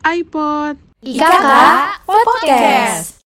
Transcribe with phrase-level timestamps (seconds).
[0.00, 0.80] iPod.
[1.04, 1.48] IKK
[2.08, 3.20] Podcast.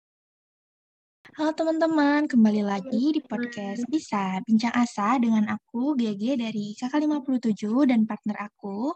[1.37, 7.85] Halo teman-teman, kembali lagi di podcast Bisa Bincang Asa dengan aku GG dari KK 57
[7.85, 8.89] dan partner aku.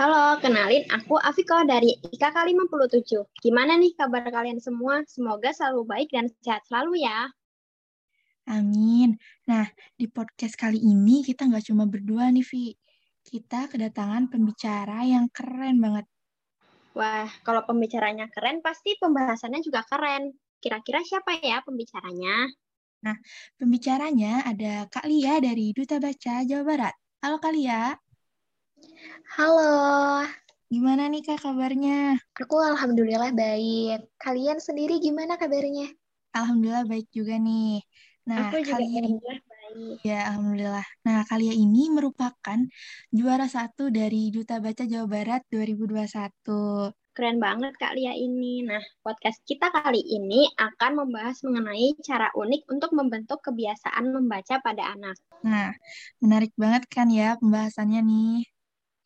[0.00, 3.28] Halo, kenalin aku Afiko dari IKK 57.
[3.44, 5.04] Gimana nih kabar kalian semua?
[5.04, 7.28] Semoga selalu baik dan sehat selalu ya.
[8.48, 9.20] Amin.
[9.44, 9.68] Nah,
[10.00, 12.72] di podcast kali ini kita nggak cuma berdua nih, Vi.
[13.20, 16.08] Kita kedatangan pembicara yang keren banget.
[16.98, 20.22] Wah, kalau pembicaranya keren, pasti pembahasannya juga keren.
[20.62, 22.34] Kira-kira siapa ya pembicaranya?
[23.58, 26.94] Pembicaranya ada Kak Lia dari Duta Baca Jawa Barat.
[27.22, 27.96] Halo Kak Lia,
[29.36, 30.26] Halo,
[30.72, 31.92] gimana nih Kak kabarnya?
[32.42, 33.98] aku alhamdulillah baik.
[34.24, 35.86] Kalian sendiri gimana kabarnya?
[36.38, 37.64] Alhamdulillah baik juga nih.
[38.28, 39.51] Nah, aku juga kali ini alhamdulillah baik.
[40.04, 40.84] Ya, Alhamdulillah.
[41.06, 42.58] Nah, Kalia ini merupakan
[43.08, 46.92] juara satu dari Duta Baca Jawa Barat 2021.
[47.12, 48.64] Keren banget Kak Lia ini.
[48.64, 54.96] Nah, podcast kita kali ini akan membahas mengenai cara unik untuk membentuk kebiasaan membaca pada
[54.96, 55.16] anak.
[55.44, 55.76] Nah,
[56.24, 58.48] menarik banget kan ya pembahasannya nih.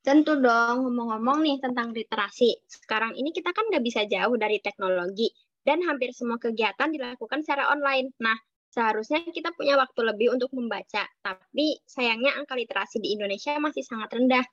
[0.07, 2.63] Tentu dong, ngomong-ngomong nih tentang literasi.
[2.71, 5.27] Sekarang ini kita kan nggak bisa jauh dari teknologi,
[5.67, 8.15] dan hampir semua kegiatan dilakukan secara online.
[8.23, 8.39] Nah,
[8.77, 14.13] seharusnya kita punya waktu lebih untuk membaca, tapi sayangnya angka literasi di Indonesia masih sangat
[14.13, 14.45] rendah.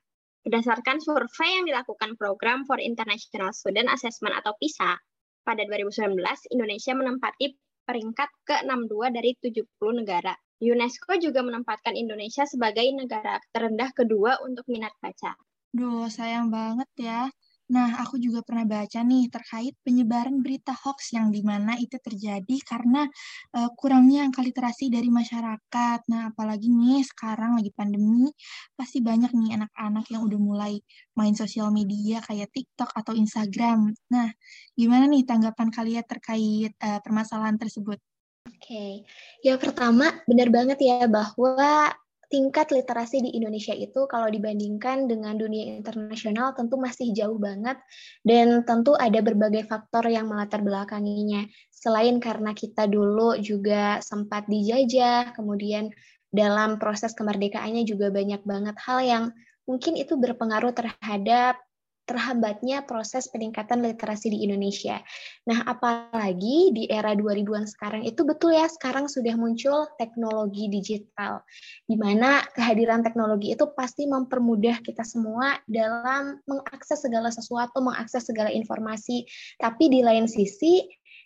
[0.47, 4.95] Berdasarkan survei yang dilakukan Program for International Student Assessment atau PISA,
[5.43, 6.15] pada 2019
[6.55, 7.51] Indonesia menempati
[7.83, 9.67] peringkat ke-62 dari 70
[9.99, 10.31] negara.
[10.63, 15.35] UNESCO juga menempatkan Indonesia sebagai negara terendah kedua untuk minat baca.
[15.75, 17.27] Duh, sayang banget ya.
[17.73, 22.57] Nah, aku juga pernah baca nih terkait penyebaran berita hoax yang di mana itu terjadi
[22.69, 23.09] karena
[23.57, 25.99] eh, kurangnya angka literasi dari masyarakat.
[26.13, 28.29] Nah, apalagi nih sekarang lagi pandemi,
[28.77, 30.73] pasti banyak nih anak-anak yang udah mulai
[31.17, 33.89] main sosial media kayak TikTok atau Instagram.
[34.13, 34.29] Nah,
[34.77, 37.97] gimana nih tanggapan kalian terkait eh, permasalahan tersebut?
[38.43, 39.07] Oke,
[39.39, 41.95] ya pertama benar banget ya bahwa
[42.33, 47.77] tingkat literasi di Indonesia itu kalau dibandingkan dengan dunia internasional tentu masih jauh banget
[48.25, 51.45] dan tentu ada berbagai faktor yang melatar belakanginya.
[51.69, 55.93] Selain karena kita dulu juga sempat dijajah, kemudian
[56.33, 59.23] dalam proses kemerdekaannya juga banyak banget hal yang
[59.69, 61.61] mungkin itu berpengaruh terhadap
[62.03, 64.99] terhambatnya proses peningkatan literasi di Indonesia.
[65.47, 71.43] Nah, apalagi di era 2000-an sekarang itu betul ya, sekarang sudah muncul teknologi digital,
[71.87, 78.51] di mana kehadiran teknologi itu pasti mempermudah kita semua dalam mengakses segala sesuatu, mengakses segala
[78.51, 79.23] informasi.
[79.59, 80.83] Tapi di lain sisi,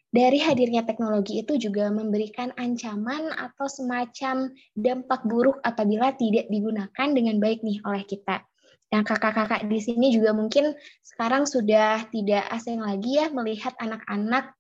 [0.08, 7.44] dari hadirnya teknologi itu juga memberikan ancaman atau semacam dampak buruk apabila tidak digunakan dengan
[7.44, 8.40] baik nih oleh kita.
[8.88, 10.72] Nah, kakak-kakak di sini juga mungkin
[11.04, 14.56] sekarang sudah tidak asing lagi ya melihat anak-anak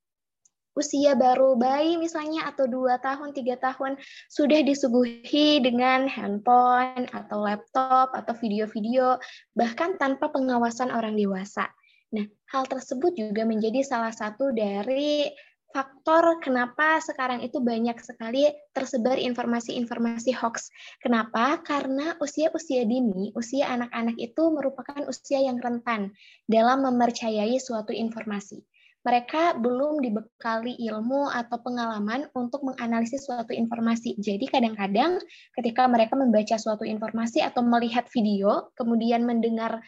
[0.78, 3.98] usia baru bayi misalnya atau dua tahun, tiga tahun
[4.30, 9.18] sudah disuguhi dengan handphone atau laptop atau video-video
[9.58, 11.66] bahkan tanpa pengawasan orang dewasa.
[12.14, 12.24] Nah,
[12.54, 15.28] hal tersebut juga menjadi salah satu dari
[15.72, 20.72] faktor kenapa sekarang itu banyak sekali tersebar informasi-informasi hoax.
[21.04, 21.60] Kenapa?
[21.62, 26.16] Karena usia-usia dini, usia anak-anak itu merupakan usia yang rentan
[26.48, 28.64] dalam mempercayai suatu informasi.
[29.08, 34.20] Mereka belum dibekali ilmu atau pengalaman untuk menganalisis suatu informasi.
[34.20, 35.24] Jadi kadang-kadang
[35.56, 39.80] ketika mereka membaca suatu informasi atau melihat video, kemudian mendengar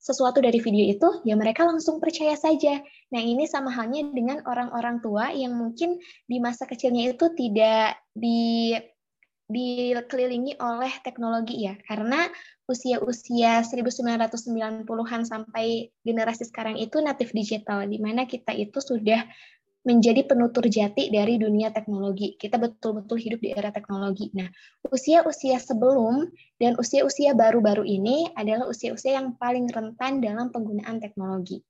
[0.00, 2.80] sesuatu dari video itu, ya mereka langsung percaya saja.
[3.12, 8.72] Nah, ini sama halnya dengan orang-orang tua yang mungkin di masa kecilnya itu tidak di
[9.50, 11.74] dikelilingi oleh teknologi ya.
[11.84, 12.30] Karena
[12.70, 19.26] usia-usia 1990-an sampai generasi sekarang itu natif digital, di mana kita itu sudah
[19.80, 22.36] menjadi penutur jati dari dunia teknologi.
[22.36, 24.28] Kita betul-betul hidup di era teknologi.
[24.36, 24.48] Nah,
[24.92, 26.28] usia-usia sebelum
[26.60, 31.64] dan usia-usia baru-baru ini adalah usia-usia yang paling rentan dalam penggunaan teknologi.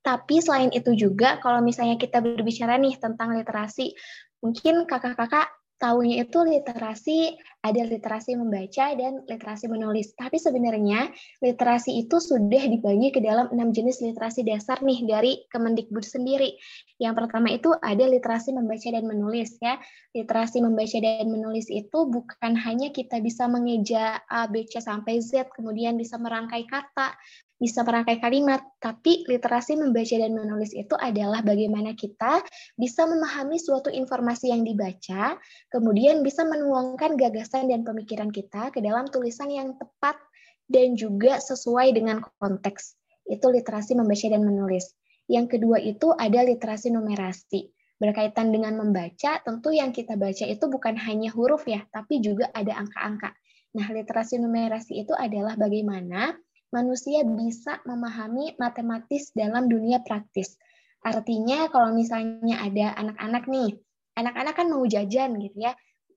[0.00, 3.92] Tapi selain itu juga, kalau misalnya kita berbicara nih tentang literasi,
[4.38, 7.36] mungkin kakak-kakak tahunya itu literasi
[7.66, 10.14] ada literasi membaca dan literasi menulis.
[10.14, 11.10] Tapi sebenarnya
[11.42, 16.54] literasi itu sudah dibagi ke dalam enam jenis literasi dasar nih dari Kemendikbud sendiri.
[17.02, 19.76] Yang pertama itu ada literasi membaca dan menulis ya.
[20.14, 25.50] Literasi membaca dan menulis itu bukan hanya kita bisa mengeja A, B, C sampai Z,
[25.52, 27.12] kemudian bisa merangkai kata,
[27.56, 32.44] bisa merangkai kalimat, tapi literasi membaca dan menulis itu adalah bagaimana kita
[32.76, 35.40] bisa memahami suatu informasi yang dibaca,
[35.72, 40.20] kemudian bisa menuangkan gagasan dan pemikiran kita ke dalam tulisan yang tepat
[40.68, 43.00] dan juga sesuai dengan konteks.
[43.24, 44.92] Itu literasi membaca dan menulis.
[45.26, 47.72] Yang kedua itu ada literasi numerasi.
[47.96, 52.76] Berkaitan dengan membaca, tentu yang kita baca itu bukan hanya huruf ya, tapi juga ada
[52.76, 53.32] angka-angka.
[53.72, 56.36] Nah, literasi numerasi itu adalah bagaimana
[56.76, 60.60] manusia bisa memahami matematis dalam dunia praktis.
[61.00, 63.80] Artinya kalau misalnya ada anak-anak nih,
[64.18, 65.72] anak-anak kan mau jajan gitu ya,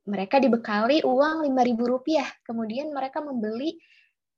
[0.10, 3.78] mereka dibekali uang Rp5.000, kemudian mereka membeli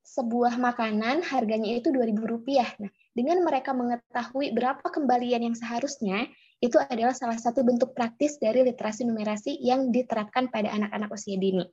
[0.03, 2.83] sebuah makanan harganya itu Rp2.000.
[2.83, 6.27] Nah, dengan mereka mengetahui berapa kembalian yang seharusnya,
[6.61, 11.65] itu adalah salah satu bentuk praktis dari literasi numerasi yang diterapkan pada anak-anak usia dini.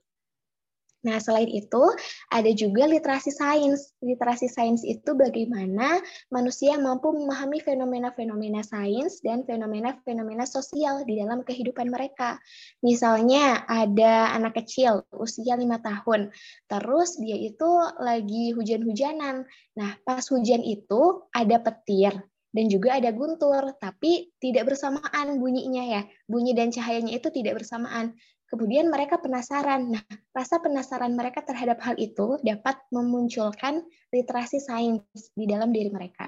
[0.99, 1.83] Nah, selain itu,
[2.27, 3.95] ada juga literasi sains.
[4.03, 11.87] Literasi sains itu bagaimana manusia mampu memahami fenomena-fenomena sains dan fenomena-fenomena sosial di dalam kehidupan
[11.87, 12.35] mereka.
[12.83, 16.35] Misalnya, ada anak kecil usia lima tahun,
[16.67, 17.69] terus dia itu
[18.03, 19.47] lagi hujan-hujanan.
[19.79, 22.11] Nah, pas hujan itu ada petir,
[22.49, 26.01] dan juga ada guntur, tapi tidak bersamaan bunyinya ya.
[26.25, 28.17] Bunyi dan cahayanya itu tidak bersamaan.
[28.49, 29.93] Kemudian mereka penasaran.
[29.93, 30.03] Nah,
[30.33, 35.05] rasa penasaran mereka terhadap hal itu dapat memunculkan literasi sains
[35.37, 36.25] di dalam diri mereka.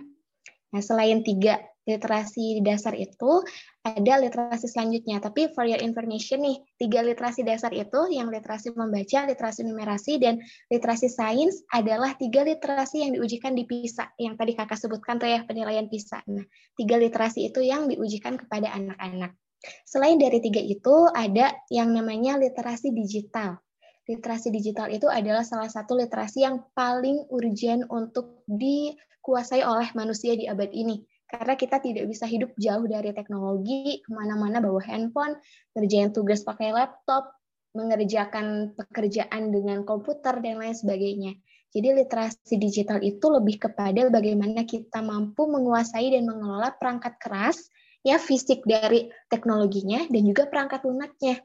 [0.71, 3.41] Nah, selain tiga literasi dasar itu,
[3.81, 5.17] ada literasi selanjutnya.
[5.17, 10.37] Tapi for your information nih, tiga literasi dasar itu, yang literasi membaca, literasi numerasi, dan
[10.69, 14.13] literasi sains adalah tiga literasi yang diujikan di PISA.
[14.21, 16.21] Yang tadi kakak sebutkan tuh ya, penilaian PISA.
[16.29, 16.45] Nah,
[16.77, 19.33] tiga literasi itu yang diujikan kepada anak-anak.
[19.85, 23.61] Selain dari tiga itu, ada yang namanya literasi digital.
[24.09, 30.49] Literasi digital itu adalah salah satu literasi yang paling urgent untuk dikuasai oleh manusia di
[30.49, 31.05] abad ini.
[31.31, 35.39] Karena kita tidak bisa hidup jauh dari teknologi, ke mana-mana bawa handphone,
[35.77, 37.31] ngerjain tugas pakai laptop,
[37.71, 41.31] mengerjakan pekerjaan dengan komputer, dan lain sebagainya.
[41.71, 48.17] Jadi literasi digital itu lebih kepada bagaimana kita mampu menguasai dan mengelola perangkat keras ya
[48.17, 51.41] fisik dari teknologinya dan juga perangkat lunaknya.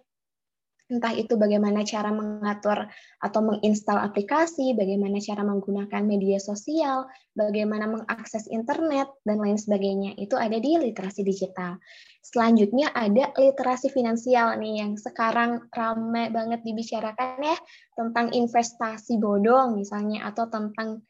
[0.86, 2.86] Entah itu bagaimana cara mengatur
[3.18, 10.14] atau menginstal aplikasi, bagaimana cara menggunakan media sosial, bagaimana mengakses internet, dan lain sebagainya.
[10.14, 11.82] Itu ada di literasi digital.
[12.22, 17.58] Selanjutnya ada literasi finansial nih yang sekarang ramai banget dibicarakan ya
[17.98, 21.02] tentang investasi bodong misalnya atau tentang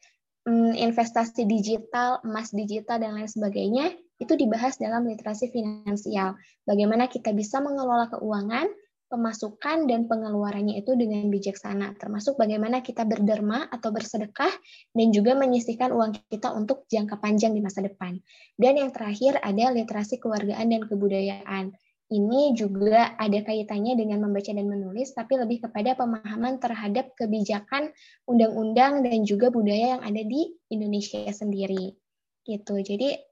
[0.49, 6.37] mm, investasi digital, emas digital, dan lain sebagainya itu dibahas dalam literasi finansial.
[6.65, 8.65] Bagaimana kita bisa mengelola keuangan,
[9.07, 14.51] pemasukan dan pengeluarannya itu dengan bijaksana, termasuk bagaimana kita berderma atau bersedekah
[14.91, 18.19] dan juga menyisihkan uang kita untuk jangka panjang di masa depan.
[18.59, 21.71] Dan yang terakhir ada literasi keluargaan dan kebudayaan.
[22.07, 27.91] Ini juga ada kaitannya dengan membaca dan menulis, tapi lebih kepada pemahaman terhadap kebijakan
[28.23, 31.99] undang-undang dan juga budaya yang ada di Indonesia sendiri.
[32.47, 32.75] Gitu.
[32.79, 33.26] Jadi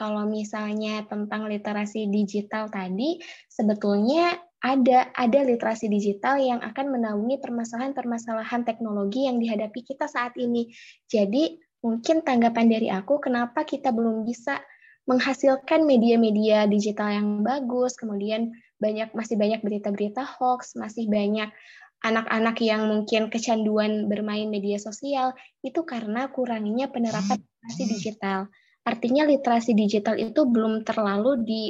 [0.00, 3.20] kalau misalnya tentang literasi digital tadi,
[3.52, 10.72] sebetulnya ada ada literasi digital yang akan menaungi permasalahan-permasalahan teknologi yang dihadapi kita saat ini.
[11.04, 14.56] Jadi mungkin tanggapan dari aku kenapa kita belum bisa
[15.04, 21.52] menghasilkan media-media digital yang bagus, kemudian banyak masih banyak berita-berita hoax, masih banyak
[22.00, 28.48] anak-anak yang mungkin kecanduan bermain media sosial itu karena kurangnya penerapan literasi digital.
[28.90, 31.62] Artinya literasi digital itu belum terlalu di,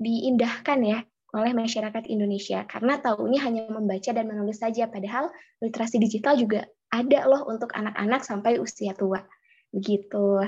[0.00, 1.00] diindahkan ya
[1.36, 5.28] oleh masyarakat Indonesia karena tahunya hanya membaca dan menulis saja padahal
[5.60, 9.20] literasi digital juga ada loh untuk anak-anak sampai usia tua.
[9.68, 10.40] Begitu.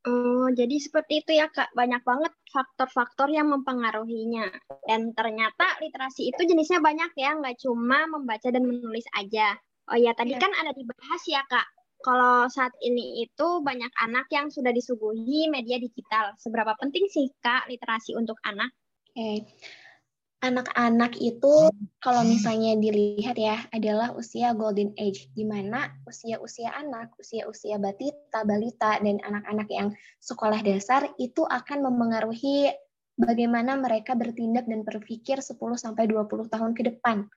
[0.00, 1.72] Oh, jadi seperti itu ya Kak.
[1.76, 4.48] Banyak banget faktor-faktor yang mempengaruhinya.
[4.84, 9.56] Dan ternyata literasi itu jenisnya banyak ya, nggak cuma membaca dan menulis aja.
[9.92, 10.40] Oh ya, tadi ya.
[10.40, 11.66] kan ada dibahas ya Kak,
[12.00, 16.32] kalau saat ini itu banyak anak yang sudah disuguhi media digital.
[16.40, 18.72] Seberapa penting sih Kak literasi untuk anak?
[19.12, 19.48] Oke.
[20.40, 21.68] Anak-anak itu
[22.00, 28.96] kalau misalnya dilihat ya adalah usia golden age di mana usia-usia anak, usia-usia batita, balita
[29.04, 32.72] dan anak-anak yang sekolah dasar itu akan memengaruhi
[33.20, 37.28] bagaimana mereka bertindak dan berpikir 10 sampai 20 tahun ke depan.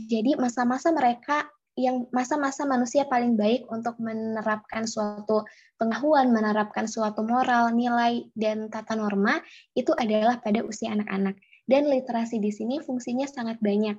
[0.00, 1.44] Jadi masa-masa mereka
[1.80, 5.48] yang masa-masa manusia paling baik untuk menerapkan suatu
[5.80, 9.40] pengetahuan, menerapkan suatu moral, nilai, dan tata norma
[9.72, 11.40] itu adalah pada usia anak-anak.
[11.64, 13.96] Dan literasi di sini fungsinya sangat banyak.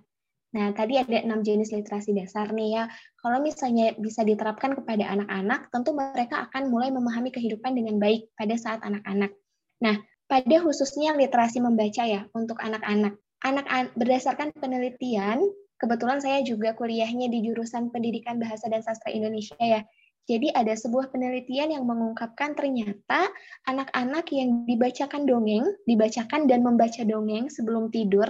[0.51, 2.83] Nah, tadi ada enam jenis literasi dasar nih ya.
[3.23, 8.59] Kalau misalnya bisa diterapkan kepada anak-anak, tentu mereka akan mulai memahami kehidupan dengan baik pada
[8.59, 9.31] saat anak-anak.
[9.79, 9.95] Nah,
[10.27, 13.15] pada khususnya literasi membaca ya untuk anak-anak.
[13.41, 15.41] Anak berdasarkan penelitian,
[15.81, 19.81] kebetulan saya juga kuliahnya di jurusan Pendidikan Bahasa dan Sastra Indonesia ya.
[20.29, 23.25] Jadi ada sebuah penelitian yang mengungkapkan ternyata
[23.65, 28.29] anak-anak yang dibacakan dongeng, dibacakan dan membaca dongeng sebelum tidur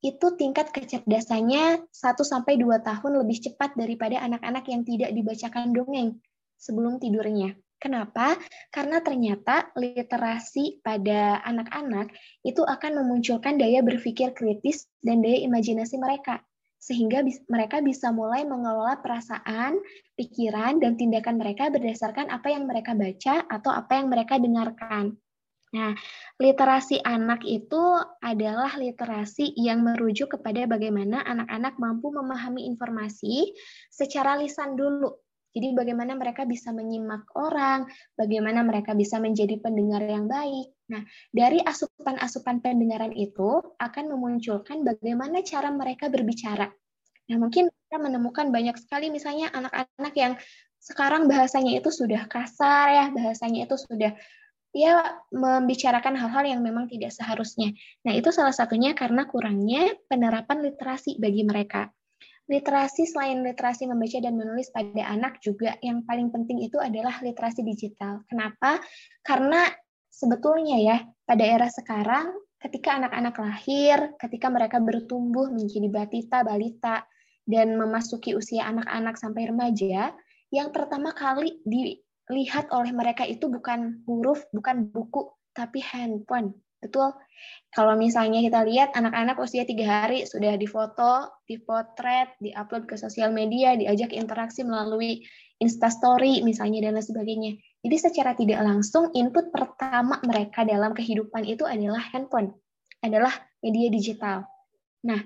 [0.00, 1.92] itu tingkat kecerdasannya 1
[2.24, 6.16] sampai 2 tahun lebih cepat daripada anak-anak yang tidak dibacakan dongeng
[6.56, 7.52] sebelum tidurnya.
[7.78, 8.34] Kenapa?
[8.74, 12.10] Karena ternyata literasi pada anak-anak
[12.42, 16.42] itu akan memunculkan daya berpikir kritis dan daya imajinasi mereka
[16.78, 19.82] sehingga mereka bisa mulai mengelola perasaan,
[20.14, 25.18] pikiran, dan tindakan mereka berdasarkan apa yang mereka baca atau apa yang mereka dengarkan.
[25.68, 25.92] Nah,
[26.40, 33.52] literasi anak itu adalah literasi yang merujuk kepada bagaimana anak-anak mampu memahami informasi
[33.92, 35.12] secara lisan dulu.
[35.52, 37.84] Jadi bagaimana mereka bisa menyimak orang,
[38.16, 40.77] bagaimana mereka bisa menjadi pendengar yang baik.
[40.88, 46.72] Nah, dari asupan-asupan pendengaran itu akan memunculkan bagaimana cara mereka berbicara.
[47.28, 50.32] Nah, mungkin kita menemukan banyak sekali misalnya anak-anak yang
[50.80, 54.16] sekarang bahasanya itu sudah kasar ya, bahasanya itu sudah
[54.72, 57.72] ya membicarakan hal-hal yang memang tidak seharusnya.
[58.08, 61.92] Nah, itu salah satunya karena kurangnya penerapan literasi bagi mereka.
[62.48, 67.60] Literasi selain literasi membaca dan menulis pada anak juga yang paling penting itu adalah literasi
[67.60, 68.24] digital.
[68.24, 68.80] Kenapa?
[69.20, 69.68] Karena
[70.18, 77.06] sebetulnya ya, pada era sekarang ketika anak-anak lahir, ketika mereka bertumbuh menjadi batita, balita,
[77.46, 80.12] dan memasuki usia anak-anak sampai remaja,
[80.50, 81.96] yang pertama kali di
[82.28, 86.52] lihat oleh mereka itu bukan huruf, bukan buku, tapi handphone.
[86.78, 87.10] Betul.
[87.74, 93.74] Kalau misalnya kita lihat anak-anak usia tiga hari sudah difoto, dipotret, diupload ke sosial media,
[93.74, 95.26] diajak interaksi melalui
[95.58, 97.52] instastory misalnya dan lain sebagainya.
[97.78, 102.50] Jadi secara tidak langsung input pertama mereka dalam kehidupan itu adalah handphone,
[103.02, 103.30] adalah
[103.62, 104.42] media digital.
[105.06, 105.22] Nah,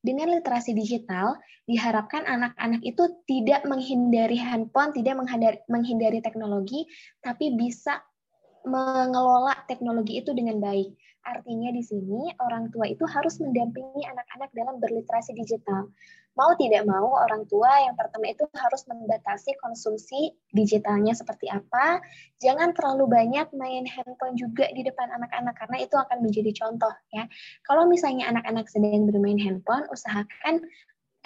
[0.00, 1.36] dengan literasi digital,
[1.68, 6.88] diharapkan anak-anak itu tidak menghindari handphone, tidak menghindari, menghindari teknologi,
[7.20, 8.00] tapi bisa
[8.64, 10.92] mengelola teknologi itu dengan baik.
[11.24, 15.88] Artinya di sini orang tua itu harus mendampingi anak-anak dalam berliterasi digital.
[16.38, 21.98] Mau tidak mau orang tua yang pertama itu harus membatasi konsumsi digitalnya seperti apa.
[22.38, 27.26] Jangan terlalu banyak main handphone juga di depan anak-anak karena itu akan menjadi contoh ya.
[27.66, 30.62] Kalau misalnya anak-anak sedang bermain handphone, usahakan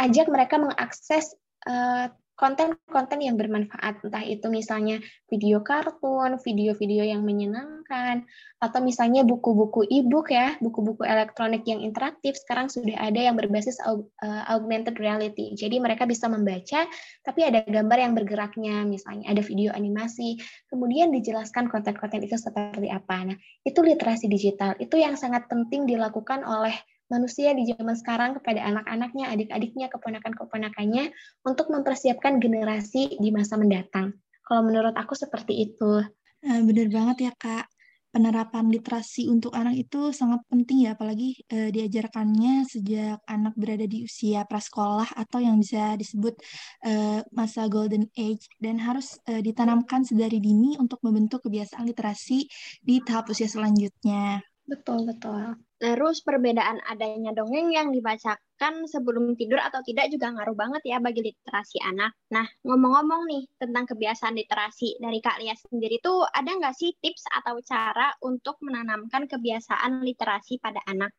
[0.01, 1.37] ajak mereka mengakses
[1.69, 4.99] uh, konten-konten yang bermanfaat, entah itu misalnya
[5.31, 8.27] video kartun, video-video yang menyenangkan,
[8.59, 14.03] atau misalnya buku-buku e-book ya, buku-buku elektronik yang interaktif, sekarang sudah ada yang berbasis uh,
[14.51, 15.55] augmented reality.
[15.55, 16.91] Jadi mereka bisa membaca,
[17.23, 23.31] tapi ada gambar yang bergeraknya, misalnya ada video animasi, kemudian dijelaskan konten-konten itu seperti apa.
[23.31, 26.75] Nah, itu literasi digital, itu yang sangat penting dilakukan oleh
[27.13, 31.13] manusia di zaman sekarang kepada anak-anaknya, adik-adiknya, keponakan-keponakannya
[31.45, 34.17] untuk mempersiapkan generasi di masa mendatang.
[34.45, 36.05] Kalau menurut aku seperti itu.
[36.45, 37.67] Eh, benar banget ya Kak.
[38.15, 44.07] Penerapan literasi untuk anak itu sangat penting ya, apalagi eh, diajarkannya sejak anak berada di
[44.07, 46.39] usia prasekolah atau yang bisa disebut
[46.87, 52.47] eh, masa golden age dan harus eh, ditanamkan sedari dini untuk membentuk kebiasaan literasi
[52.87, 54.47] di tahap usia selanjutnya.
[54.63, 55.59] Betul, betul.
[55.85, 61.21] Terus perbedaan adanya dongeng yang dibacakan sebelum tidur atau tidak juga ngaruh banget ya bagi
[61.21, 62.17] literasi anak.
[62.33, 67.29] Nah, ngomong-ngomong nih tentang kebiasaan literasi dari Kak Lia sendiri tuh ada nggak sih tips
[67.29, 71.13] atau cara untuk menanamkan kebiasaan literasi pada anak?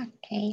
[0.00, 0.08] Oke.
[0.24, 0.48] Okay.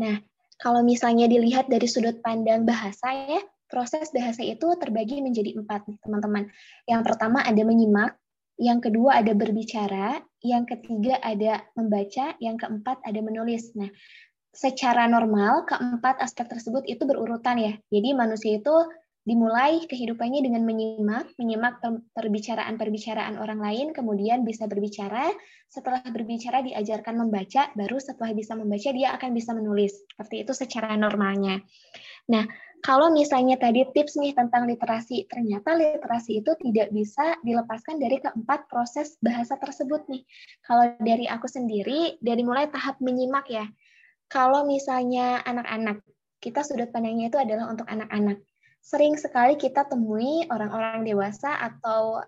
[0.00, 0.16] Nah,
[0.56, 6.00] kalau misalnya dilihat dari sudut pandang bahasa ya, proses bahasa itu terbagi menjadi empat nih
[6.00, 6.48] teman-teman.
[6.88, 8.16] Yang pertama ada menyimak,
[8.56, 13.76] yang kedua ada berbicara, yang ketiga ada membaca, yang keempat ada menulis.
[13.76, 13.88] Nah,
[14.56, 17.76] secara normal keempat aspek tersebut itu berurutan ya.
[17.92, 18.76] Jadi manusia itu
[19.26, 21.82] dimulai kehidupannya dengan menyimak, menyimak
[22.14, 25.28] perbicaraan-perbicaraan orang lain, kemudian bisa berbicara.
[25.66, 29.98] Setelah berbicara diajarkan membaca, baru setelah bisa membaca dia akan bisa menulis.
[30.14, 31.58] Seperti itu secara normalnya.
[32.30, 32.46] Nah,
[32.84, 38.68] kalau misalnya tadi tips nih tentang literasi, ternyata literasi itu tidak bisa dilepaskan dari keempat
[38.68, 40.22] proses bahasa tersebut nih.
[40.64, 43.66] Kalau dari aku sendiri, dari mulai tahap menyimak ya.
[44.26, 46.02] Kalau misalnya anak-anak
[46.42, 48.38] kita sudut pandangnya itu adalah untuk anak-anak.
[48.84, 52.22] Sering sekali kita temui orang-orang dewasa atau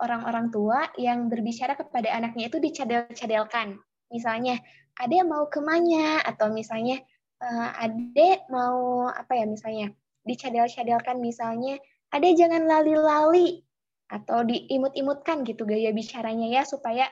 [0.00, 3.76] orang-orang tua yang berbicara kepada anaknya itu dicadel-cadelkan.
[4.08, 4.56] Misalnya,
[4.96, 6.24] adek mau ke mana?
[6.24, 7.04] Atau misalnya,
[7.40, 9.88] uh, adek mau apa ya misalnya,
[10.24, 11.80] dicadel-cadelkan misalnya,
[12.12, 13.64] adek jangan lali-lali.
[14.10, 17.08] Atau diimut-imutkan gitu gaya bicaranya ya, supaya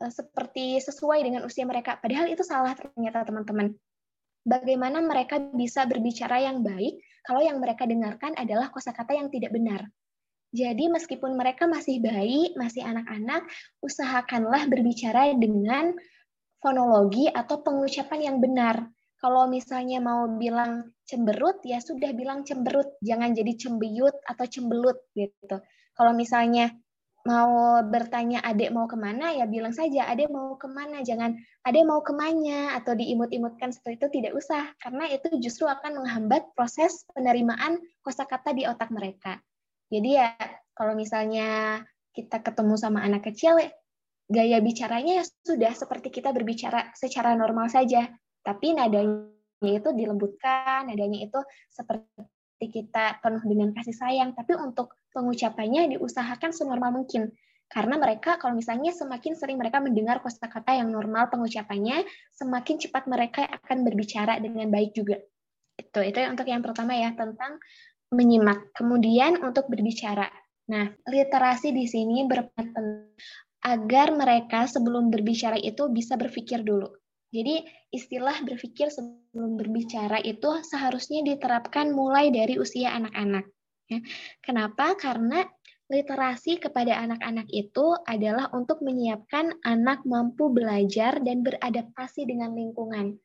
[0.00, 2.00] uh, seperti sesuai dengan usia mereka.
[2.00, 3.74] Padahal itu salah ternyata teman-teman.
[4.48, 9.84] Bagaimana mereka bisa berbicara yang baik kalau yang mereka dengarkan adalah kosakata yang tidak benar.
[10.48, 13.44] Jadi meskipun mereka masih bayi, masih anak-anak,
[13.84, 15.92] usahakanlah berbicara dengan
[16.64, 18.88] fonologi atau pengucapan yang benar.
[19.18, 25.58] Kalau misalnya mau bilang cemberut, ya sudah bilang cemberut, jangan jadi cembeyut atau cembelut gitu.
[25.98, 26.70] Kalau misalnya
[27.26, 31.34] mau bertanya adek mau ke mana, ya bilang saja adek mau ke mana, jangan
[31.66, 36.54] adek mau ke mana atau diimut-imutkan seperti itu tidak usah, karena itu justru akan menghambat
[36.54, 39.42] proses penerimaan kosakata di otak mereka.
[39.90, 40.30] Jadi ya
[40.78, 41.82] kalau misalnya
[42.14, 43.58] kita ketemu sama anak kecil,
[44.30, 48.08] gaya bicaranya ya sudah seperti kita berbicara secara normal saja,
[48.42, 49.28] tapi nadanya
[49.62, 51.40] itu dilembutkan, nadanya itu
[51.70, 57.30] seperti kita penuh dengan kasih sayang, tapi untuk pengucapannya diusahakan senormal mungkin.
[57.68, 62.00] Karena mereka kalau misalnya semakin sering mereka mendengar kosakata yang normal pengucapannya,
[62.32, 65.20] semakin cepat mereka akan berbicara dengan baik juga.
[65.76, 67.60] Itu itu untuk yang pertama ya tentang
[68.08, 70.32] menyimak, kemudian untuk berbicara.
[70.72, 73.12] Nah, literasi di sini berperan
[73.64, 76.88] agar mereka sebelum berbicara itu bisa berpikir dulu.
[77.28, 77.60] Jadi
[77.92, 83.44] istilah berpikir sebelum berbicara itu seharusnya diterapkan mulai dari usia anak-anak.
[83.88, 84.00] Ya.
[84.40, 84.96] Kenapa?
[84.96, 85.44] Karena
[85.88, 93.16] literasi kepada anak-anak itu adalah untuk menyiapkan anak mampu belajar dan beradaptasi dengan lingkungan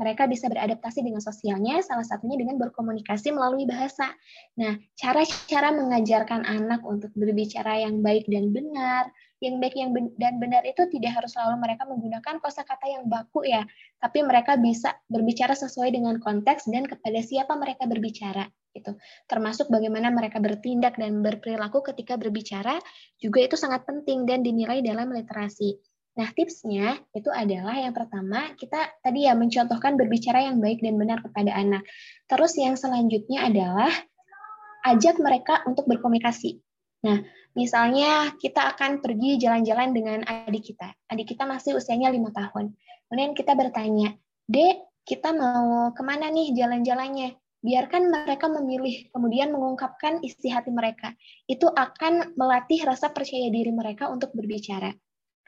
[0.00, 4.08] mereka bisa beradaptasi dengan sosialnya, salah satunya dengan berkomunikasi melalui bahasa.
[4.56, 9.12] Nah, cara-cara mengajarkan anak untuk berbicara yang baik dan benar,
[9.44, 13.44] yang baik yang ben dan benar itu tidak harus selalu mereka menggunakan kosakata yang baku
[13.44, 13.64] ya,
[14.00, 18.92] tapi mereka bisa berbicara sesuai dengan konteks dan kepada siapa mereka berbicara itu.
[19.26, 22.76] Termasuk bagaimana mereka bertindak dan berperilaku ketika berbicara
[23.18, 25.80] juga itu sangat penting dan dinilai dalam literasi.
[26.18, 31.22] Nah, tipsnya itu adalah yang pertama, kita tadi ya mencontohkan berbicara yang baik dan benar
[31.22, 31.86] kepada anak.
[32.26, 33.92] Terus yang selanjutnya adalah
[34.90, 36.58] ajak mereka untuk berkomunikasi.
[37.06, 37.22] Nah,
[37.56, 40.92] misalnya kita akan pergi jalan-jalan dengan adik kita.
[41.08, 42.74] Adik kita masih usianya lima tahun.
[43.08, 44.14] Kemudian kita bertanya,
[44.50, 47.38] Dek, kita mau ke mana nih jalan-jalannya?
[47.60, 51.12] Biarkan mereka memilih, kemudian mengungkapkan isi hati mereka.
[51.44, 54.92] Itu akan melatih rasa percaya diri mereka untuk berbicara.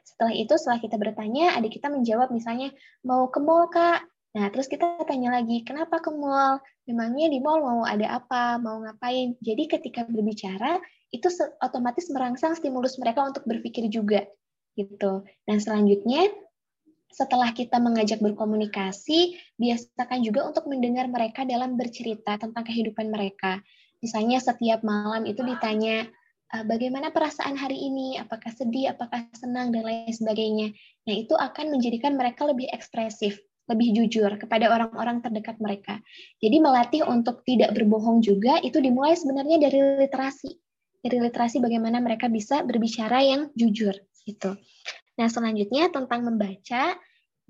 [0.03, 2.75] Setelah itu, setelah kita bertanya, adik kita menjawab misalnya,
[3.07, 4.07] mau ke mall, Kak?
[4.33, 6.59] Nah, terus kita tanya lagi, kenapa ke mall?
[6.89, 8.59] Memangnya di mall mau ada apa?
[8.59, 9.39] Mau ngapain?
[9.39, 10.81] Jadi ketika berbicara,
[11.13, 11.29] itu
[11.61, 14.25] otomatis merangsang stimulus mereka untuk berpikir juga.
[14.73, 15.21] gitu.
[15.45, 16.33] Dan selanjutnya,
[17.13, 23.61] setelah kita mengajak berkomunikasi, biasakan juga untuk mendengar mereka dalam bercerita tentang kehidupan mereka.
[24.01, 26.09] Misalnya setiap malam itu ditanya,
[26.53, 30.69] uh, bagaimana perasaan hari ini, apakah sedih, apakah senang, dan lain sebagainya.
[31.09, 35.99] Nah, itu akan menjadikan mereka lebih ekspresif, lebih jujur kepada orang-orang terdekat mereka.
[36.39, 40.51] Jadi melatih untuk tidak berbohong juga itu dimulai sebenarnya dari literasi.
[41.03, 44.55] Dari literasi bagaimana mereka bisa berbicara yang jujur gitu.
[45.19, 46.95] Nah, selanjutnya tentang membaca.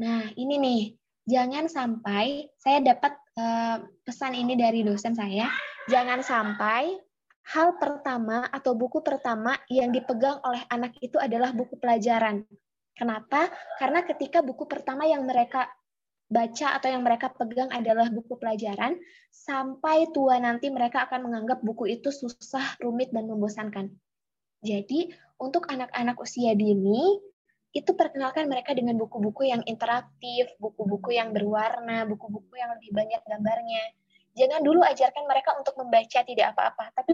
[0.00, 0.82] Nah, ini nih,
[1.28, 5.52] jangan sampai saya dapat uh, pesan ini dari dosen saya,
[5.92, 6.96] jangan sampai
[7.42, 12.46] hal pertama atau buku pertama yang dipegang oleh anak itu adalah buku pelajaran.
[12.94, 13.50] Kenapa?
[13.80, 15.66] Karena ketika buku pertama yang mereka
[16.32, 18.96] baca atau yang mereka pegang adalah buku pelajaran,
[19.28, 23.92] sampai tua nanti mereka akan menganggap buku itu susah, rumit, dan membosankan.
[24.64, 27.20] Jadi, untuk anak-anak usia dini,
[27.72, 33.84] itu perkenalkan mereka dengan buku-buku yang interaktif, buku-buku yang berwarna, buku-buku yang lebih banyak gambarnya.
[34.32, 37.12] Jangan dulu ajarkan mereka untuk membaca tidak apa-apa, tapi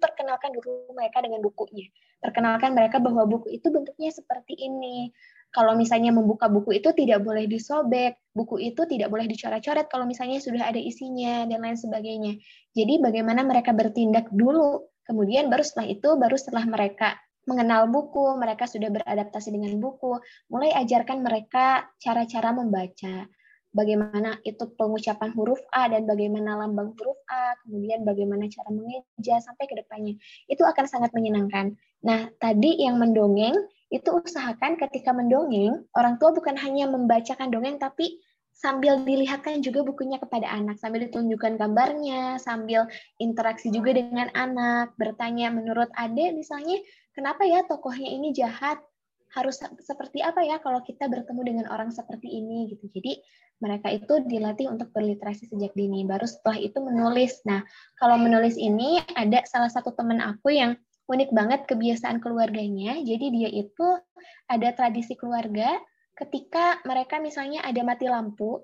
[0.00, 1.86] perkenalkan dulu mereka dengan bukunya.
[2.18, 5.12] Perkenalkan mereka bahwa buku itu bentuknya seperti ini.
[5.50, 10.38] Kalau misalnya membuka buku itu tidak boleh disobek, buku itu tidak boleh dicoret-coret kalau misalnya
[10.38, 12.38] sudah ada isinya dan lain sebagainya.
[12.72, 17.18] Jadi bagaimana mereka bertindak dulu, kemudian baru setelah itu, baru setelah mereka
[17.50, 20.22] mengenal buku, mereka sudah beradaptasi dengan buku,
[20.54, 23.26] mulai ajarkan mereka cara-cara membaca,
[23.70, 29.64] bagaimana itu pengucapan huruf A dan bagaimana lambang huruf A, kemudian bagaimana cara mengeja sampai
[29.70, 30.14] ke depannya.
[30.50, 31.74] Itu akan sangat menyenangkan.
[32.02, 33.54] Nah, tadi yang mendongeng
[33.90, 38.22] itu usahakan ketika mendongeng, orang tua bukan hanya membacakan dongeng tapi
[38.60, 42.84] sambil dilihatkan juga bukunya kepada anak, sambil ditunjukkan gambarnya, sambil
[43.16, 46.76] interaksi juga dengan anak, bertanya menurut Ade misalnya,
[47.16, 48.76] kenapa ya tokohnya ini jahat?
[49.30, 52.90] Harus seperti apa ya kalau kita bertemu dengan orang seperti ini gitu.
[52.90, 53.22] Jadi
[53.62, 56.02] mereka itu dilatih untuk berliterasi sejak dini.
[56.02, 57.44] Baru setelah itu menulis.
[57.46, 57.62] Nah,
[58.00, 60.74] kalau menulis ini ada salah satu teman aku yang
[61.06, 62.98] unik banget kebiasaan keluarganya.
[63.02, 63.86] Jadi dia itu
[64.50, 65.78] ada tradisi keluarga
[66.20, 68.60] ketika mereka misalnya ada mati lampu,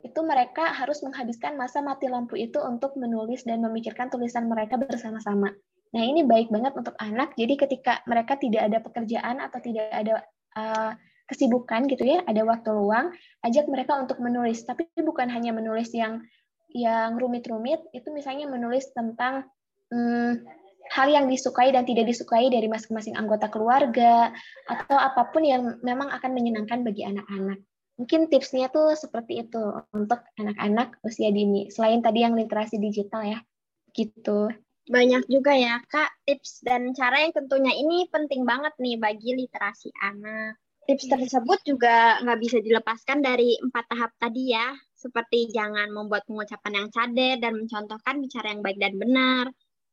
[0.00, 5.52] itu mereka harus menghabiskan masa mati lampu itu untuk menulis dan memikirkan tulisan mereka bersama-sama.
[5.92, 7.36] Nah, ini baik banget untuk anak.
[7.36, 10.24] Jadi ketika mereka tidak ada pekerjaan atau tidak ada
[10.56, 10.92] uh,
[11.28, 13.12] kesibukan gitu ya, ada waktu luang,
[13.44, 14.64] ajak mereka untuk menulis.
[14.64, 16.24] Tapi bukan hanya menulis yang
[16.72, 19.44] yang rumit-rumit, itu misalnya menulis tentang
[19.92, 20.40] hmm,
[20.88, 24.32] hal yang disukai dan tidak disukai dari masing-masing anggota keluarga
[24.64, 27.60] atau apa pun yang memang akan menyenangkan bagi anak-anak.
[28.00, 29.60] Mungkin tipsnya tuh seperti itu
[29.92, 31.68] untuk anak-anak usia dini.
[31.68, 33.38] Selain tadi yang literasi digital ya,
[33.92, 34.48] gitu.
[34.90, 39.94] Banyak juga ya, Kak, tips dan cara yang tentunya ini penting banget nih bagi literasi
[40.02, 40.58] anak.
[40.82, 46.82] Tips tersebut juga nggak bisa dilepaskan dari empat tahap tadi ya, seperti jangan membuat pengucapan
[46.82, 49.44] yang cadel dan mencontohkan bicara yang baik dan benar,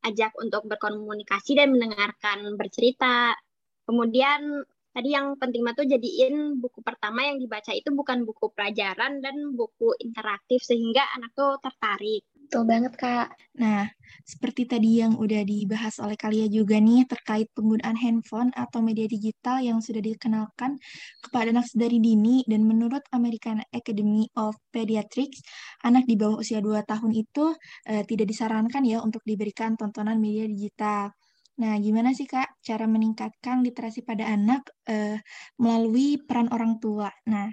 [0.09, 3.37] ajak untuk berkomunikasi dan mendengarkan bercerita.
[3.85, 9.21] Kemudian tadi yang penting banget tuh jadiin buku pertama yang dibaca itu bukan buku pelajaran
[9.21, 12.25] dan buku interaktif sehingga anak tuh tertarik.
[12.49, 13.29] Betul banget, Kak.
[13.61, 13.85] Nah,
[14.25, 19.61] seperti tadi yang udah dibahas oleh kalian juga nih terkait penggunaan handphone atau media digital
[19.61, 20.81] yang sudah dikenalkan
[21.21, 25.45] kepada anak sedari dini dan menurut American Academy of Pediatrics,
[25.85, 27.53] anak di bawah usia 2 tahun itu
[27.85, 31.13] eh, tidak disarankan ya untuk diberikan tontonan media digital.
[31.61, 35.21] Nah, gimana sih Kak cara meningkatkan literasi pada anak eh,
[35.61, 37.13] melalui peran orang tua?
[37.29, 37.45] Nah,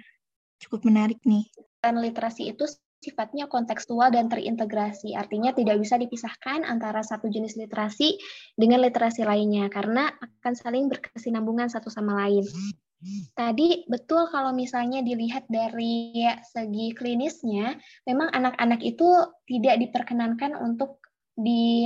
[0.57, 1.45] cukup menarik nih.
[1.85, 2.65] Peran literasi itu
[2.97, 5.13] sifatnya kontekstual dan terintegrasi.
[5.13, 8.17] Artinya tidak bisa dipisahkan antara satu jenis literasi
[8.57, 12.43] dengan literasi lainnya karena akan saling berkesinambungan satu sama lain.
[13.37, 17.77] Tadi betul kalau misalnya dilihat dari segi klinisnya,
[18.09, 19.05] memang anak-anak itu
[19.45, 20.97] tidak diperkenankan untuk
[21.37, 21.85] di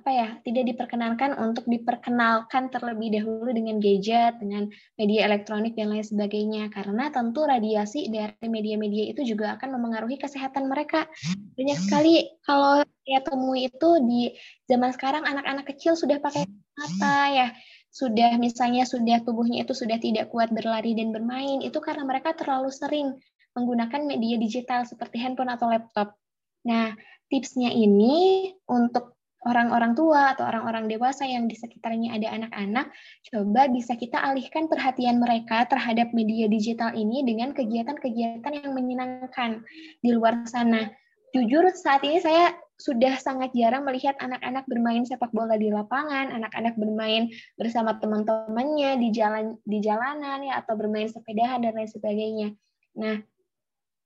[0.00, 6.00] apa ya tidak diperkenankan untuk diperkenalkan terlebih dahulu dengan gadget, dengan media elektronik dan lain
[6.00, 11.04] sebagainya karena tentu radiasi dari media-media itu juga akan memengaruhi kesehatan mereka.
[11.52, 14.32] Banyak sekali kalau ya temui itu di
[14.64, 17.46] zaman sekarang anak-anak kecil sudah pakai mata ya,
[17.92, 22.72] sudah misalnya sudah tubuhnya itu sudah tidak kuat berlari dan bermain itu karena mereka terlalu
[22.72, 23.20] sering
[23.52, 26.16] menggunakan media digital seperti handphone atau laptop.
[26.64, 26.96] Nah,
[27.28, 32.92] tipsnya ini untuk orang-orang tua atau orang-orang dewasa yang di sekitarnya ada anak-anak,
[33.32, 39.64] coba bisa kita alihkan perhatian mereka terhadap media digital ini dengan kegiatan-kegiatan yang menyenangkan
[40.04, 40.92] di luar sana.
[41.30, 46.74] Jujur saat ini saya sudah sangat jarang melihat anak-anak bermain sepak bola di lapangan, anak-anak
[46.80, 47.28] bermain
[47.60, 52.48] bersama teman-temannya di jalan di jalanan ya atau bermain sepedahan dan lain sebagainya.
[52.96, 53.20] Nah,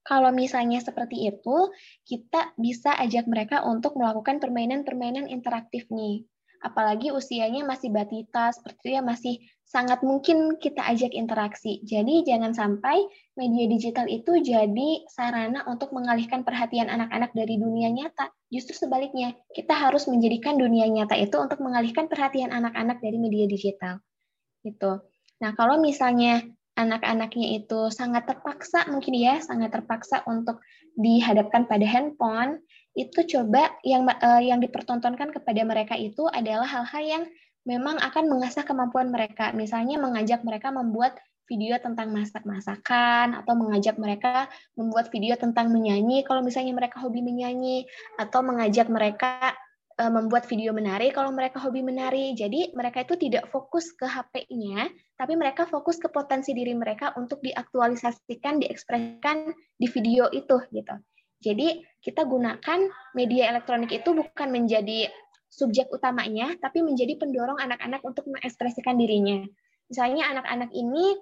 [0.05, 1.73] kalau misalnya seperti itu,
[2.05, 6.21] kita bisa ajak mereka untuk melakukan permainan-permainan interaktif nih.
[6.61, 11.81] Apalagi usianya masih batita, seperti itu ya masih sangat mungkin kita ajak interaksi.
[11.81, 13.01] Jadi jangan sampai
[13.33, 18.29] media digital itu jadi sarana untuk mengalihkan perhatian anak-anak dari dunia nyata.
[18.53, 24.01] Justru sebaliknya, kita harus menjadikan dunia nyata itu untuk mengalihkan perhatian anak-anak dari media digital.
[24.61, 25.01] Gitu.
[25.41, 30.59] Nah, kalau misalnya anak-anaknya itu sangat terpaksa mungkin ya sangat terpaksa untuk
[30.95, 32.59] dihadapkan pada handphone
[32.95, 37.23] itu coba yang uh, yang dipertontonkan kepada mereka itu adalah hal-hal yang
[37.67, 39.51] memang akan mengasah kemampuan mereka.
[39.51, 46.23] Misalnya mengajak mereka membuat video tentang masak-masakan atau mengajak mereka membuat video tentang menyanyi.
[46.23, 47.85] Kalau misalnya mereka hobi menyanyi
[48.17, 49.53] atau mengajak mereka
[49.99, 52.35] uh, membuat video menari kalau mereka hobi menari.
[52.35, 57.39] Jadi mereka itu tidak fokus ke HP-nya, tapi mereka fokus ke potensi diri mereka untuk
[57.43, 60.95] diaktualisasikan, diekspresikan di video itu gitu.
[61.43, 62.79] Jadi kita gunakan
[63.13, 65.11] media elektronik itu bukan menjadi
[65.51, 69.45] subjek utamanya, tapi menjadi pendorong anak-anak untuk mengekspresikan dirinya.
[69.87, 71.15] Misalnya anak-anak ini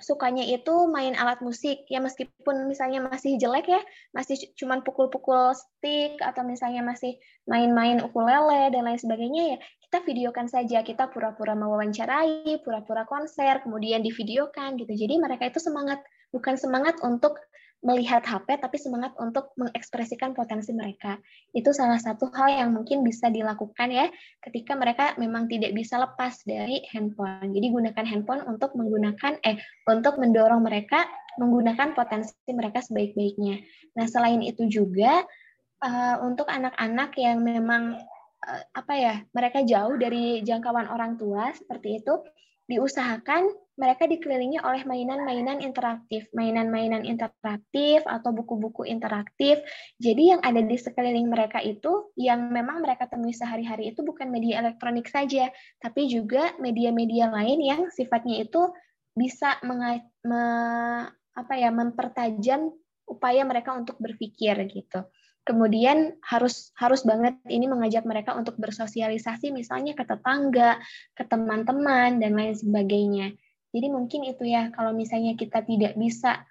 [0.00, 1.84] sukanya itu main alat musik.
[1.86, 3.80] Ya meskipun misalnya masih jelek ya
[4.16, 7.16] masih cuma pukul-pukul stick atau misalnya masih
[7.48, 9.58] main-main ukulele dan lain sebagainya ya
[9.90, 10.82] kita videokan saja.
[10.82, 14.92] Kita pura-pura mewawancarai pura-pura konser kemudian divideokan gitu.
[14.94, 17.36] Jadi mereka itu semangat bukan semangat untuk
[17.80, 21.16] melihat HP tapi semangat untuk mengekspresikan potensi mereka.
[21.56, 24.12] Itu salah satu hal yang mungkin bisa dilakukan ya
[24.44, 27.56] ketika mereka memang tidak bisa lepas dari handphone.
[27.56, 29.56] Jadi gunakan handphone untuk menggunakan eh
[29.88, 31.08] untuk mendorong mereka
[31.40, 33.64] menggunakan potensi mereka sebaik-baiknya.
[33.96, 35.24] Nah, selain itu juga
[35.80, 37.96] uh, untuk anak-anak yang memang
[38.44, 42.14] uh, apa ya, mereka jauh dari jangkauan orang tua seperti itu,
[42.70, 49.58] diusahakan mereka dikelilingi oleh mainan-mainan interaktif, mainan-mainan interaktif atau buku-buku interaktif.
[49.96, 54.60] Jadi yang ada di sekeliling mereka itu yang memang mereka temui sehari-hari itu bukan media
[54.60, 55.48] elektronik saja,
[55.80, 58.68] tapi juga media-media lain yang sifatnya itu
[59.16, 60.06] bisa me,
[61.34, 62.70] apa ya mempertajam
[63.08, 65.02] upaya mereka untuk berpikir gitu.
[65.40, 70.78] Kemudian harus harus banget ini mengajak mereka untuk bersosialisasi misalnya ke tetangga,
[71.16, 73.32] ke teman-teman dan lain sebagainya.
[73.70, 76.44] Jadi mungkin itu ya kalau misalnya kita tidak bisa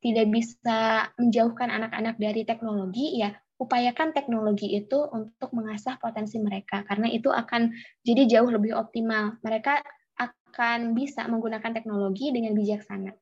[0.00, 7.12] tidak bisa menjauhkan anak-anak dari teknologi ya upayakan teknologi itu untuk mengasah potensi mereka karena
[7.12, 9.36] itu akan jadi jauh lebih optimal.
[9.44, 9.84] Mereka
[10.16, 13.12] akan bisa menggunakan teknologi dengan bijaksana.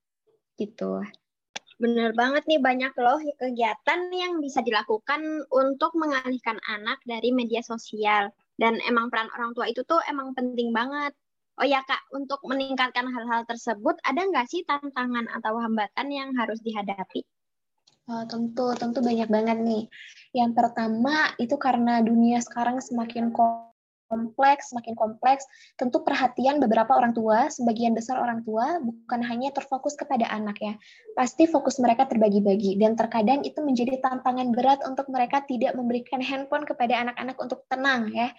[0.54, 1.02] Gitu.
[1.78, 5.22] Bener banget nih, banyak loh kegiatan yang bisa dilakukan
[5.54, 8.34] untuk mengalihkan anak dari media sosial.
[8.58, 11.14] Dan emang peran orang tua itu tuh emang penting banget.
[11.58, 16.58] Oh ya Kak, untuk meningkatkan hal-hal tersebut, ada nggak sih tantangan atau hambatan yang harus
[16.66, 17.22] dihadapi?
[18.10, 19.84] Oh, tentu, tentu banyak banget nih.
[20.34, 23.30] Yang pertama itu karena dunia sekarang semakin
[24.08, 25.44] kompleks, semakin kompleks,
[25.76, 30.74] tentu perhatian beberapa orang tua, sebagian besar orang tua, bukan hanya terfokus kepada anak ya.
[31.14, 36.64] Pasti fokus mereka terbagi-bagi, dan terkadang itu menjadi tantangan berat untuk mereka tidak memberikan handphone
[36.64, 38.32] kepada anak-anak untuk tenang ya,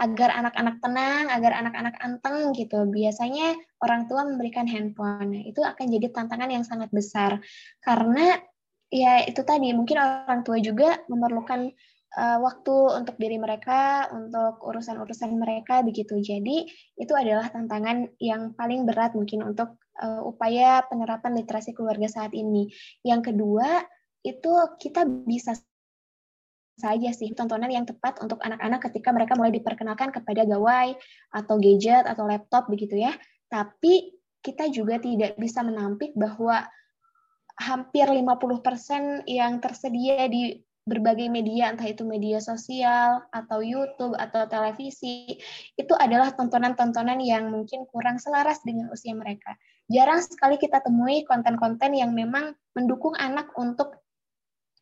[0.00, 2.86] agar anak-anak tenang, agar anak-anak anteng gitu.
[2.88, 7.42] Biasanya orang tua memberikan handphone, itu akan jadi tantangan yang sangat besar,
[7.82, 8.38] karena
[8.86, 11.74] ya itu tadi, mungkin orang tua juga memerlukan
[12.16, 16.18] uh, waktu untuk diri mereka, untuk urusan-urusan mereka begitu.
[16.18, 22.32] Jadi itu adalah tantangan yang paling berat mungkin untuk uh, upaya penerapan literasi keluarga saat
[22.32, 22.72] ini.
[23.04, 23.84] Yang kedua
[24.24, 25.54] itu kita bisa
[26.76, 30.92] saja sih tontonan yang tepat untuk anak-anak ketika mereka mulai diperkenalkan kepada gawai
[31.32, 33.16] atau gadget atau laptop begitu ya.
[33.48, 34.12] Tapi
[34.44, 36.68] kita juga tidak bisa menampik bahwa
[37.56, 45.34] hampir 50% yang tersedia di berbagai media, entah itu media sosial, atau YouTube, atau televisi,
[45.74, 49.58] itu adalah tontonan-tontonan yang mungkin kurang selaras dengan usia mereka.
[49.90, 53.98] Jarang sekali kita temui konten-konten yang memang mendukung anak untuk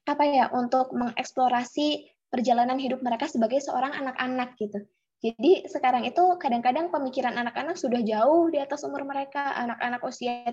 [0.04, 4.84] apa ya, untuk mengeksplorasi perjalanan hidup mereka sebagai seorang anak-anak gitu.
[5.24, 9.56] Jadi sekarang itu kadang-kadang pemikiran anak-anak sudah jauh di atas umur mereka.
[9.56, 10.52] Anak-anak usia 3,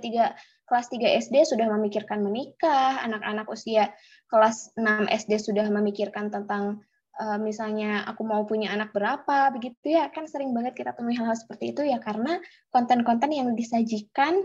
[0.63, 3.91] kelas 3 SD sudah memikirkan menikah, anak-anak usia
[4.31, 6.79] kelas 6 SD sudah memikirkan tentang
[7.19, 10.07] uh, misalnya aku mau punya anak berapa, begitu ya.
[10.07, 12.39] Kan sering banget kita temui hal-hal seperti itu ya karena
[12.71, 14.39] konten-konten yang disajikan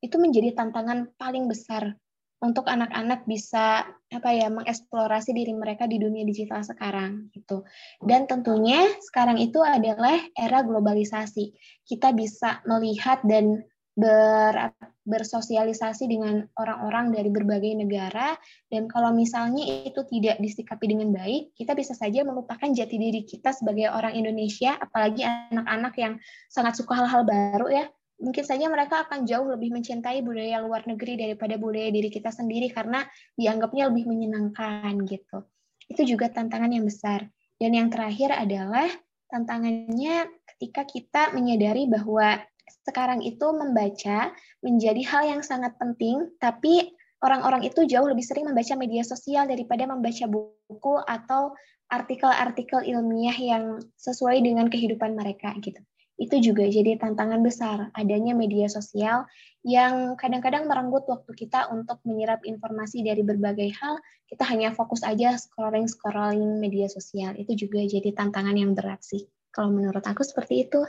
[0.00, 1.92] itu menjadi tantangan paling besar
[2.38, 7.66] untuk anak-anak bisa apa ya mengeksplorasi diri mereka di dunia digital sekarang gitu.
[7.98, 11.50] Dan tentunya sekarang itu adalah era globalisasi.
[11.82, 13.66] Kita bisa melihat dan
[13.98, 14.70] ber,
[15.08, 18.38] bersosialisasi dengan orang-orang dari berbagai negara
[18.70, 23.50] dan kalau misalnya itu tidak disikapi dengan baik, kita bisa saja melupakan jati diri kita
[23.50, 26.14] sebagai orang Indonesia, apalagi anak-anak yang
[26.46, 27.84] sangat suka hal-hal baru ya
[28.18, 32.70] mungkin saja mereka akan jauh lebih mencintai budaya luar negeri daripada budaya diri kita sendiri
[32.74, 33.06] karena
[33.38, 35.46] dianggapnya lebih menyenangkan gitu.
[35.86, 37.30] Itu juga tantangan yang besar.
[37.58, 38.86] Dan yang terakhir adalah
[39.30, 42.38] tantangannya ketika kita menyadari bahwa
[42.86, 46.92] sekarang itu membaca menjadi hal yang sangat penting, tapi
[47.24, 51.54] orang-orang itu jauh lebih sering membaca media sosial daripada membaca buku atau
[51.88, 55.80] artikel-artikel ilmiah yang sesuai dengan kehidupan mereka gitu
[56.18, 59.22] itu juga jadi tantangan besar adanya media sosial
[59.62, 64.02] yang kadang-kadang merenggut waktu kita untuk menyerap informasi dari berbagai hal.
[64.26, 67.38] Kita hanya fokus aja scrolling-scrolling media sosial.
[67.38, 69.30] Itu juga jadi tantangan yang berat sih.
[69.54, 70.82] Kalau menurut aku seperti itu.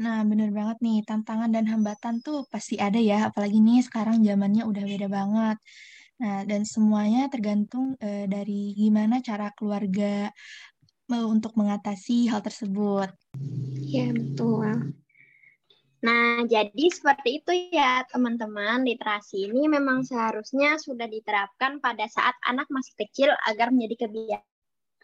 [0.00, 1.04] Nah, bener banget nih.
[1.04, 3.28] Tantangan dan hambatan tuh pasti ada ya.
[3.28, 5.60] Apalagi nih sekarang zamannya udah beda banget.
[6.20, 10.28] Nah, dan semuanya tergantung uh, dari gimana cara keluarga
[11.18, 13.10] untuk mengatasi hal tersebut.
[13.90, 14.94] Iya, betul.
[16.00, 18.86] Nah, jadi seperti itu ya teman-teman.
[18.86, 24.48] Literasi ini memang seharusnya sudah diterapkan pada saat anak masih kecil agar menjadi kebiasaan.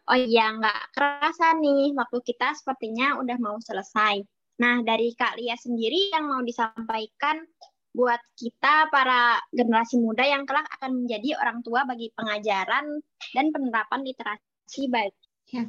[0.07, 4.23] Oh iya, nggak kerasa nih, waktu kita sepertinya udah mau selesai.
[4.63, 7.43] Nah, dari Kak Lia sendiri yang mau disampaikan
[7.91, 13.03] buat kita para generasi muda yang kelak akan menjadi orang tua bagi pengajaran
[13.35, 15.17] dan penerapan literasi baik
[15.57, 15.65] Ya,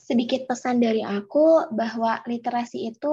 [0.00, 3.12] sedikit pesan dari aku bahwa literasi itu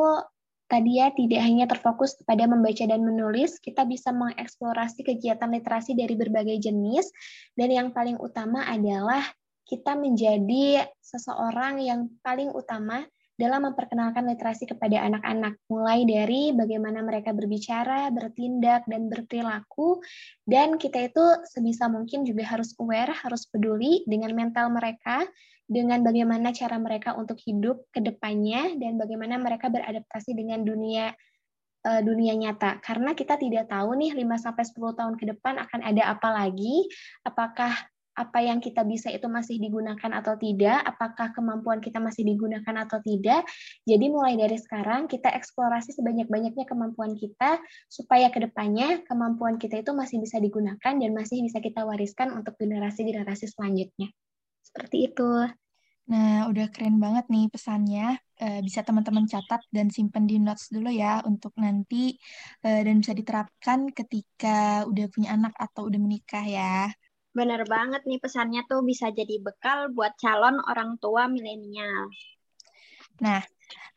[0.71, 6.15] tadi ya tidak hanya terfokus kepada membaca dan menulis, kita bisa mengeksplorasi kegiatan literasi dari
[6.15, 7.11] berbagai jenis
[7.59, 9.21] dan yang paling utama adalah
[9.67, 17.33] kita menjadi seseorang yang paling utama dalam memperkenalkan literasi kepada anak-anak, mulai dari bagaimana mereka
[17.33, 19.97] berbicara, bertindak, dan berperilaku,
[20.45, 25.25] dan kita itu sebisa mungkin juga harus aware, harus peduli dengan mental mereka,
[25.67, 31.15] dengan bagaimana cara mereka untuk hidup ke depannya, dan bagaimana mereka beradaptasi dengan dunia
[31.83, 32.83] eh, dunia nyata.
[32.83, 36.87] Karena kita tidak tahu nih 5-10 tahun ke depan akan ada apa lagi,
[37.23, 37.73] apakah
[38.13, 43.01] apa yang kita bisa itu masih digunakan atau tidak, apakah kemampuan kita masih digunakan atau
[43.01, 43.41] tidak.
[43.89, 47.57] Jadi mulai dari sekarang kita eksplorasi sebanyak-banyaknya kemampuan kita
[47.89, 52.53] supaya ke depannya kemampuan kita itu masih bisa digunakan dan masih bisa kita wariskan untuk
[52.61, 54.13] generasi-generasi selanjutnya.
[54.63, 55.29] Seperti itu.
[56.03, 58.19] Nah, udah keren banget nih pesannya.
[58.43, 62.17] Eh, bisa teman-teman catat dan simpen di notes dulu ya untuk nanti
[62.65, 66.91] eh, dan bisa diterapkan ketika udah punya anak atau udah menikah ya.
[67.31, 72.11] Bener banget nih pesannya tuh bisa jadi bekal buat calon orang tua milenial.
[73.23, 73.39] Nah,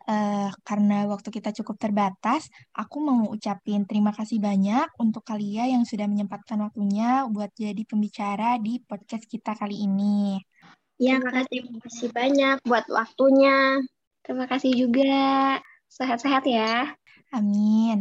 [0.06, 5.84] eh, karena waktu kita cukup terbatas, aku mau ucapin terima kasih banyak untuk kalian yang
[5.88, 10.38] sudah menyempatkan waktunya buat jadi pembicara di podcast kita kali ini.
[10.96, 13.84] Ya, terima kasih, terima kasih banyak buat waktunya.
[14.24, 15.60] Terima kasih juga.
[15.92, 16.96] Sehat-sehat ya.
[17.36, 18.00] Amin.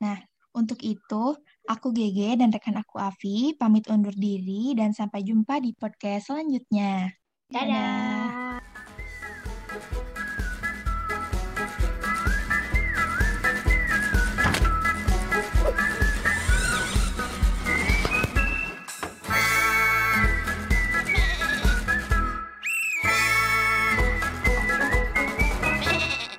[0.00, 0.18] Nah,
[0.56, 1.36] untuk itu,
[1.70, 7.14] Aku Gege dan rekan aku Avi pamit undur diri dan sampai jumpa di podcast selanjutnya.
[7.46, 7.68] Dadah.
[7.68, 8.21] Dadah.